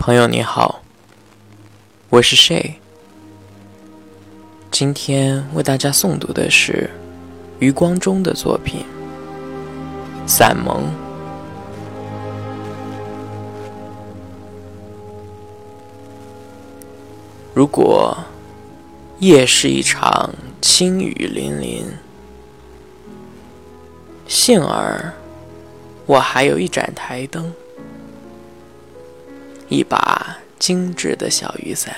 [0.00, 0.80] 朋友你好，
[2.08, 2.80] 我是谁？
[4.70, 6.88] 今天为大家诵读的是
[7.58, 8.80] 余光中的作品
[10.26, 10.84] 《散蒙》。
[17.52, 18.16] 如果
[19.18, 20.30] 夜是一场
[20.62, 21.86] 轻雨淋淋，
[24.26, 25.12] 幸而
[26.06, 27.52] 我还有一盏台灯。
[29.70, 31.94] 一把精致的小雨伞，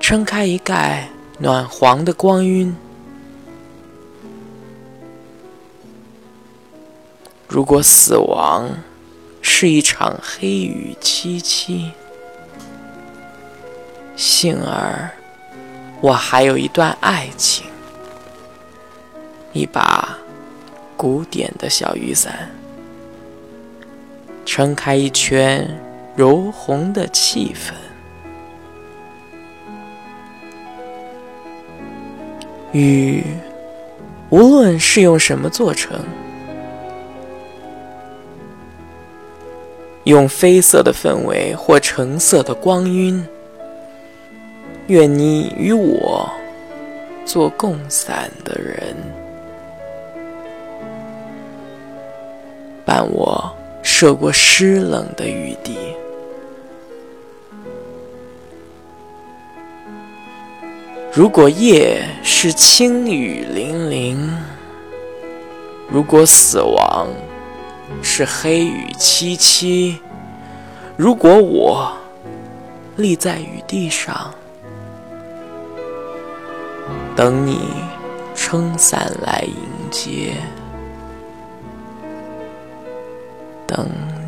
[0.00, 2.74] 撑开一盖暖黄的光晕。
[7.46, 8.70] 如果死亡
[9.42, 11.90] 是一场黑雨凄凄，
[14.16, 15.10] 幸而
[16.00, 17.66] 我还有一段爱情，
[19.52, 20.16] 一把
[20.96, 22.50] 古典的小雨伞。
[24.54, 25.66] 撑开一圈
[26.14, 27.72] 柔红的气氛，
[32.72, 33.24] 雨
[34.28, 35.98] 无论是用什么做成，
[40.04, 43.26] 用绯色的氛围或橙色的光晕，
[44.88, 46.30] 愿你与我
[47.24, 48.94] 做共伞的人，
[52.84, 53.50] 伴我。
[54.02, 55.76] 涉过湿冷的雨滴，
[61.12, 64.28] 如果夜是轻雨淋淋，
[65.88, 67.06] 如果死亡
[68.02, 69.96] 是黑雨凄凄，
[70.96, 71.96] 如果我
[72.96, 74.34] 立在雨地上，
[77.14, 77.60] 等你
[78.34, 79.54] 撑伞来迎
[79.92, 80.32] 接。
[83.72, 84.21] 等。